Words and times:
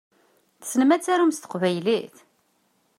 Tessnem 0.61 0.91
ad 0.91 1.01
tarum 1.03 1.33
s 1.33 1.37
teqbaylit? 1.39 2.15